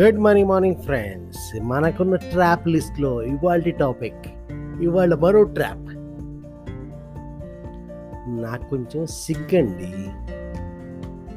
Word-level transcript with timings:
Good 0.00 0.18
morning 0.18 0.48
morning 0.48 0.76
friends 0.76 1.62
మనకున్న 1.62 2.16
trap 2.16 2.68
లిస్ట్లో 2.68 3.22
ఇవాళ 3.22 3.62
టాపిక్ 3.70 4.28
ఇవాళ 4.82 5.14
మరో 5.14 5.42
ట్రాప్ 5.42 5.96
నాకు 8.42 8.70
కొంచెం 8.70 9.06
సిగ్గండి 9.06 9.92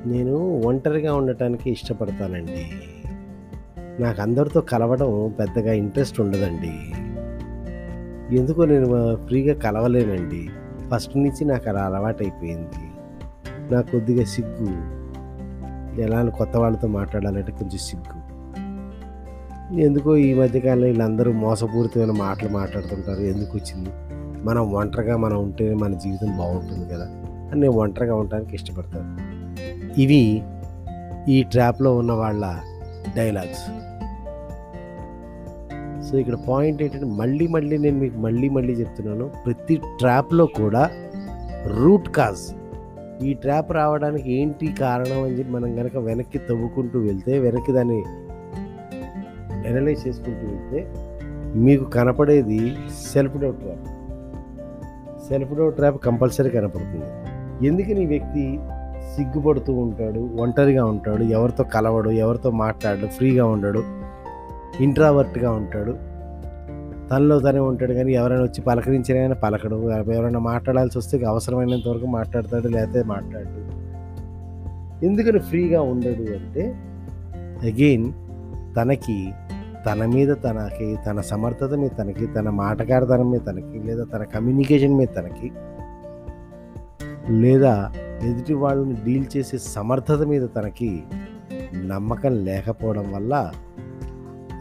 నేను 0.09 0.61
ఒంటరిగా 0.65 1.15
ఉండటానికి 1.15 1.71
ఇష్టపడతానండి. 1.71 2.65
నాకు 4.01 4.21
అందరితో 4.21 4.61
కలవడం 4.61 5.35
పెద్దగా 5.39 5.73
ఇంట్రెస్ట్ 5.73 6.21
ఉండదండి. 6.21 6.73
ఎందుకో 8.37 8.65
నేను 8.65 9.15
ఫ్రీగా 9.15 9.59
కలవలేనండి. 9.59 10.49
ఫస్ట్ 10.91 11.17
నుంచి 11.17 11.45
నాకు 11.45 11.69
అలా 11.69 11.81
అలవాటైపోయింది. 11.81 12.91
నాకు 13.73 13.91
కొద్దిగా 13.91 14.25
సిగ్గు. 14.25 14.99
ఎలా 16.01 16.19
అని 16.19 16.31
కొత్త 16.31 16.57
వాళ్ళతో 16.57 16.87
మాట్లాడాలంటే 16.87 17.51
కొంచెం 17.51 17.77
సిగ్గు. 17.77 18.28
ఎందుకో 19.73 20.15
ఈ 20.15 20.33
మధ్యకాలంలో 20.33 20.87
వీళ్ళందరూ 20.87 21.31
మోసపూరితమైన 21.31 22.11
మాటలు 22.11 22.49
మాట్లాడుతుంటారు. 22.49 23.19
ఎందుకు 23.19 23.57
వచ్చింది? 23.57 23.89
మనం 24.45 24.71
ఒంటరిగా 24.71 25.17
మనం 25.17 25.43
ఉంటే 25.43 25.73
మన 25.73 25.93
జీవితం 25.93 26.37
బాగుంటుంది 26.37 26.93
కదా 26.93 27.03
అని 27.51 27.59
నేను 27.59 27.73
ఒంటరిగా 27.73 28.15
ఉండడానికి 28.15 28.55
ఇష్టపడతాను. 28.55 29.17
ఇవి 30.01 30.43
ఈ 31.29 31.43
ట్రాప్లో 31.43 31.95
ఉన్న 31.95 32.11
వాళ్ళ 32.11 32.55
డైలాగ్స్. 33.15 33.65
సో 36.09 36.17
ఇక్కడ 36.17 36.37
పాయింట్ 36.49 36.83
ఏంటంటే 36.83 37.05
మళ్ళీ 37.05 37.47
మళ్ళీ 37.47 37.77
నేను 37.77 37.99
మీకు 37.99 38.17
మళ్ళీ 38.17 38.49
మళ్ళీ 38.49 38.73
చెప్తున్నాను. 38.73 39.31
ప్రతి 39.45 39.75
ట్రాప్లో 39.75 40.45
కూడా 40.45 40.89
రూట్ 41.65 42.09
కాజ్. 42.09 42.55
ఈ 43.25 43.33
ట్రాప్ 43.33 43.71
రావడానికి 43.71 44.33
ఏంటి 44.33 44.67
కారణం 44.67 45.23
అని 45.23 45.37
చెప్పి 45.37 45.51
మనం 45.51 45.75
కనుక 45.75 45.97
వెనక్కి 45.97 46.37
తవ్వుకుంటూ 46.37 46.99
వెళ్తే 46.99 47.39
వెనక్కి 47.39 47.71
దాన్ని 47.71 48.03
ఎనలైజ్ 49.69 50.07
చేసుకుంటూ 50.07 50.47
వెళ్తే 50.47 50.79
మీకు 51.55 51.83
కనపడేది 51.83 52.77
self 53.13 53.37
doubt 53.37 53.57
trap 53.57 53.85
self 55.29 55.53
doubt 55.53 55.75
trap 55.75 56.05
compulsory 56.05 56.49
కనపడుతుంది. 56.49 57.09
ఎందుకని 57.67 58.03
ఈ 58.03 58.05
వ్యక్తి 58.05 58.59
సిగ్గుపడుతూ 59.15 59.73
ఉంటాడు 59.73 60.29
ఒంటరిగా 60.41 60.85
ఉంటాడు 60.85 61.23
ఎవరితో 61.23 61.63
కలవడు 61.63 62.09
ఎవరితో 62.09 62.51
మాట్లాడడు 62.51 63.07
ఫ్రీగా 63.07 63.45
ఉండడు 63.45 63.83
ఇంట్రావర్ట్గా 64.79 65.51
ఉంటాడు? 65.51 65.91
తనలో 67.09 67.39
తనే 67.39 67.59
ఉంటాడు 67.59 67.93
కానీ 67.93 68.13
ఎవరైనా 68.13 68.43
వచ్చి 68.43 68.61
పలకరించినైనా 68.61 69.35
పలకడు. 69.35 69.91
ఎవరైనా 69.91 70.39
మాట్లాడాల్సి 70.39 70.97
వస్తే 70.97 71.25
అవసరమైనంత 71.25 71.87
వరకు 71.87 72.05
మాట్లాడతాడు 72.05 72.67
లేకపోతే 72.67 73.03
మాట్లాడు. 73.03 73.79
ఎందుకని 75.05 75.39
ఫ్రీగా 75.39 75.81
ఉండడు 75.81 76.23
అంటే 76.31 76.63
అగైన్ 77.67 78.13
తనకి 78.77 79.31
తన 79.85 80.05
మీద 80.05 80.31
తనకి 80.35 80.87
తన 81.07 81.21
సమర్థత 81.21 81.73
మీద 81.73 81.89
తనకి 81.97 82.25
తన 82.27 82.49
మాటకారతనం 82.49 83.31
మీద 83.31 83.41
తనకి 83.45 83.79
లేదా 83.79 84.03
తన 84.13 84.23
కమ్యూనికేషన్ 84.23 84.95
మీద 84.97 85.07
తనకి 85.07 85.49
లేదా 87.29 87.73
ఎదుటి 88.23 88.53
వాళ్ళని 88.53 88.95
డీల్ 89.05 89.37
చేసే 89.37 89.57
సమర్థత 89.57 90.21
మీద 90.21 90.45
తనకి 90.55 90.91
నమ్మకం 91.85 92.33
లేకపోవడం 92.45 93.11
వల్ల 93.11 93.33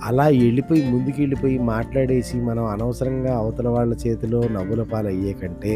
అలా 0.05 0.27
వెళ్ళిపోయి 0.27 0.83
ముందుకు 0.91 1.19
వెళ్ళిపోయి 1.21 1.59
మాట్లాడేసి 1.59 2.37
మనం 2.41 2.65
అనవసరంగా 2.65 3.33
అవతల 3.37 3.69
వాళ్ళ 3.69 3.93
చేతిలో 4.07 4.41
నవ్వుల 4.49 4.83
పాలయ్యే 4.83 5.33
కంటే 5.33 5.73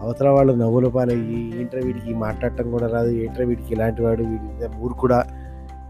అవతల 0.00 0.28
వాళ్ళు 0.28 0.52
నవ్వుల 0.54 0.88
పాలయ్యి 0.88 1.40
ఏంట్రా 1.60 1.80
వీడికి 1.80 2.14
మాట్లాడటం 2.14 2.70
కూడా 2.70 2.86
రాదు 2.86 3.10
ఏంట్రా 3.10 3.46
వీడికి 3.46 3.72
ఇలాంటి 3.74 4.02
వాడు 4.02 4.22
వీడి 4.22 4.68
ఊరుకుడా 4.80 5.18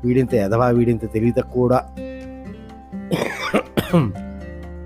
వీడింత 0.05 0.35
ఎదవా 0.35 0.69
వీడింత 0.69 1.05
తెలివి 1.13 1.33
తక్కువ 1.33 1.69
Hmm. 3.95 4.11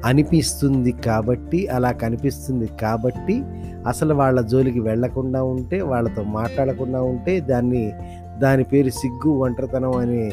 అనిపిస్తుంది 0.04 0.92
కాబట్టి 0.92 1.66
అలా 1.66 1.92
కనిపిస్తుంది 1.92 2.66
కాబట్టి 2.66 3.42
అసలు 3.86 4.14
వాళ్ళ 4.14 4.40
జోలికి 4.40 4.80
వెళ్ళకుండా 4.80 5.42
ఉంటే 5.42 5.80
వాళ్ళతో 5.80 6.22
మాట్లాడకుండా 6.22 7.02
ఉంటే 7.02 7.40
దాన్ని 7.40 7.92
దాని 8.38 8.64
పేరు 8.64 8.88
సిగ్గు 8.88 9.30
ఒంటరితనం 9.30 9.96
అనే 9.96 10.32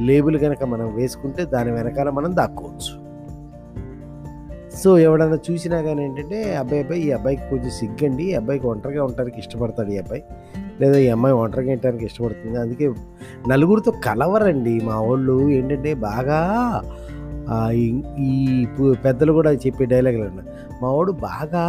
లేబుల్ 0.00 0.38
కనుక 0.38 0.64
మనం 0.64 0.94
వేసుకుంటే 0.94 1.44
దాని 1.44 1.70
వెనకాల 1.72 2.10
మనం 2.10 2.36
దాక్కోవచ్చు. 2.36 3.04
సో 4.84 4.98
ఎవడన్నా 4.98 5.38
చూసినా 5.50 5.82
కానీ 5.82 6.04
ఏంటంటే 6.04 6.56
అబ్బాయి 6.56 6.82
అబ్బాయి 6.82 7.02
ఈ 7.02 7.10
అబ్బాయికి 7.10 7.42
కొంచెం 7.50 7.70
సిగ్గండి 7.70 8.24
ఈ 8.24 8.34
అబ్బాయికి 8.34 8.66
ఒంటరిగా 8.66 9.04
ఉండటానికి 9.04 9.38
ఇష్టపడతాడు 9.38 9.90
ఈ 9.90 9.98
అబ్బాయి. 9.98 10.24
లేదా 10.80 10.98
ఈ 10.98 11.08
అమ్మాయి 11.08 11.34
ఒంటరిగా 11.34 11.72
ఉండటానికి 11.72 12.04
ఇష్టపడుతుంది. 12.04 12.60
అందుకే 12.60 12.92
నలుగురితో 13.48 13.90
కలవరండి 13.90 14.80
మా 14.80 15.00
వాళ్ళు. 15.00 15.50
ఏంటంటే 15.50 15.94
బాగా 15.94 16.80
ఈ 18.18 18.66
పెద్దలు 19.04 19.32
కూడా 19.32 19.52
చెప్పే 19.52 19.84
డైలాగులు 19.84 20.22
అన్న. 20.22 20.42
మా 20.82 20.92
వాడు 20.92 21.12
బాగా 21.12 21.64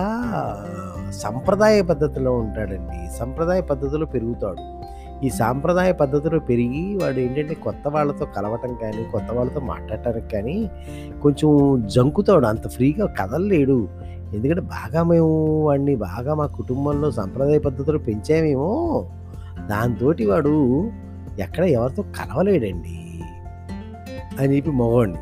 సంప్రదాయ 1.12 1.81
పద్ధతిలో 1.81 2.31
ఉంటాడండి. 2.31 3.18
సంప్రదాయ 3.18 3.62
పద్ధతిలో 3.62 4.06
పెరుగుతాడు. 4.06 4.85
ఈ 5.25 5.30
సాంప్రదాయ 5.30 5.91
పద్ధతిలో 5.91 6.40
పెరిగి 6.40 6.96
వాడు 6.96 7.19
ఏంటంటే 7.19 7.53
కొత్త 7.53 7.88
వాళ్ళతో 7.88 8.25
కలవటం 8.25 8.78
కానీ 8.81 9.03
కొత్త 9.12 9.31
వాళ్ళతో 9.31 9.59
మాట్లాడటానికి 9.59 10.28
కానీ 10.28 10.69
కొంచెం 11.22 11.84
జంకుతాడు. 11.96 12.46
అంత 12.46 12.68
ఫ్రీగా 12.68 13.06
కదలలేడు. 13.06 13.88
ఎందుకంటే 14.34 14.62
బాగా 14.62 15.03
మేము 15.03 15.62
వాడిని 15.64 15.96
బాగా 15.96 16.34
మా 16.34 16.46
కుటుంబంలో 16.46 17.12
సంప్రదాయ 17.12 17.59
పద్ధతిలో 17.59 18.00
పెంచామేమో. 18.00 19.06
దాంతో 19.69 20.14
వాడు 20.30 20.90
ఎక్కడ 21.40 21.64
ఎవరితో 21.64 22.03
కలవలేడండి 22.03 23.22
అని 24.40 24.56
చెప్పి 24.56 24.72
మగవాడిని 24.72 25.18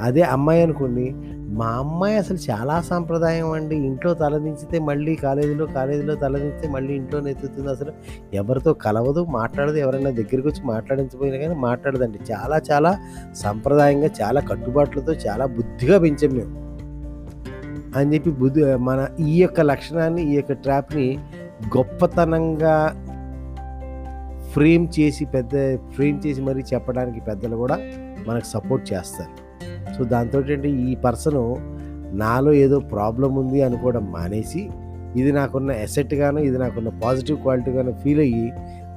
అదే 0.00 0.22
అమ్మాయి 0.22 0.62
అనుకోండి 0.62 1.14
మా 1.50 1.66
అమ్మాయి 1.66 2.16
అసలు 2.16 2.36
చాలా 2.36 2.80
సాంప్రదాయం 2.80 3.50
అండి. 3.50 3.76
ఇంట్లో 3.76 4.14
తలదించితే 4.14 4.78
మళ్ళీ 4.78 5.14
కాలేజీలో 5.14 5.66
కాలేజీలో 5.66 6.14
తలదించితే 6.14 6.68
మళ్ళీ 6.68 6.94
ఇంట్లో 6.94 7.28
ఎత్తుతుంది. 7.28 7.70
అసలు 7.70 7.92
ఎవరితో 8.34 8.72
కలవదు 8.72 9.24
మాట్లాడదు. 9.24 9.76
ఎవరైనా 9.76 10.10
దగ్గరికి 10.10 10.48
వచ్చి 10.48 10.66
మాట్లాడించబోయినా 10.66 11.38
కానీ 11.38 11.54
మాట్లాడదండి. 11.54 12.18
చాలా 12.32 12.60
చాలా 12.72 12.98
సాంప్రదాయంగా 13.34 14.10
చాలా 14.22 14.40
కట్టుబాట్లతో 14.40 15.12
చాలా 15.12 15.46
బుద్ధిగా 15.46 15.98
పెంచాం 15.98 16.30
మేము. 16.30 16.68
అని 17.98 18.14
చెప్పి 18.14 18.30
బుద్ధి 18.30 18.64
మన 18.64 19.06
ఈ 19.20 19.42
యొక్క 19.42 19.60
లక్షణాన్ని 19.60 20.32
ఈ 20.32 20.36
యొక్క 20.36 20.52
ట్రాప్ని 20.52 21.18
గొప్పతనంగా 21.76 23.04
ఫ్రేమ్ 24.52 24.88
చేసి 25.00 25.24
పెద్ద 25.24 25.76
ఫ్రేమ్ 25.76 26.20
చేసి 26.26 26.42
మరీ 26.42 26.62
చెప్పడానికి 26.74 27.20
పెద్దలు 27.20 27.56
కూడా 27.56 27.78
మనకు 28.28 28.44
సపోర్ట్ 28.44 28.92
చేస్తారు. 28.92 29.47
సో 29.98 30.04
దాంతో 30.04 30.40
ఏంటి 30.40 30.68
ఈ 30.68 30.94
పర్సన్ 30.94 31.56
నాలో 32.18 32.52
ఏదో 32.52 32.78
ప్రాబ్లం 32.78 33.34
ఉంది 33.34 33.62
అనుకోవడం 33.62 34.12
మానేసి 34.12 34.70
ఇది 35.16 35.32
నాకున్న 35.32 35.70
ఎసెట్గాను 35.70 36.38
ఇది 36.38 36.58
నాకున్న 36.58 36.88
పాజిటివ్ 36.88 37.38
క్వాలిటీగాను 37.38 37.92
ఫీల్ 37.92 38.20
అయ్యి 38.20 38.52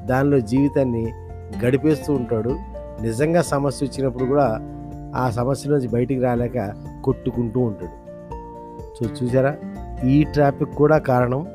దానిలో 0.05 0.39
జీవితాన్ని 0.39 1.05
గడిపేస్తూ 1.65 2.13
ఉంటాడు. 2.13 2.57
నిజంగా 3.01 3.41
సమస్య 3.41 3.85
వచ్చినప్పుడు 3.85 4.25
కూడా 4.25 4.47
ఆ 5.15 5.29
సమస్య 5.29 5.69
నుంచి 5.69 5.87
బయటికి 5.87 6.21
రాలేక 6.21 6.73
కొట్టుకుంటూ 7.03 7.59
ఉంటాడు. 7.59 7.95
సో 8.97 9.05
చూసారా? 9.05 9.55
ఈ 10.05 10.23
ట్రాఫిక్ 10.23 10.75
కూడా 10.75 10.97
కారణం 10.97 11.45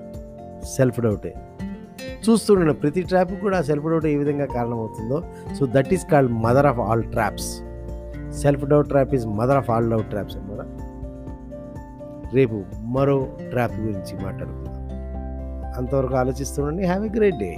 సెల్ఫ్ 0.76 1.00
డౌటే 1.00 1.34
చూస్తుండే 2.28 2.72
ప్రతి 2.72 3.02
ట్రాఫిక్ 3.02 3.40
కూడా 3.40 3.62
సెల్ఫ్ 3.62 3.84
డౌట్ 3.84 4.06
ఏ 4.06 4.16
విధంగా 4.16 4.46
కారణం 4.46 4.78
అవుతుందో 4.78 5.22
so 5.58 5.66
that 5.66 5.94
is 5.94 6.06
called 6.12 6.32
mother 6.32 6.66
of 6.66 6.80
all 6.80 7.02
traps 7.02 7.62
self 8.36 8.64
doubt 8.66 8.88
trap 8.88 9.14
is 9.14 9.26
mother 9.26 9.56
of 9.56 9.70
all 9.70 9.90
doubt 9.90 10.10
traps 10.10 10.36
అన్నమాట 10.36 10.66
రేపు 12.34 12.64
మరో 12.82 13.28
ట్రాప్ 13.50 13.74
గురించి 13.80 14.14
మాట్లాడుకుందాం. 14.24 14.74
అంతవరకు 15.76 16.14
ఆలోచిస్తుండండి 16.14 16.84
హ్యావ్ 16.84 17.06
ఎ 17.06 17.10
గ్రేట్ 17.16 17.38
డే. 17.38 17.50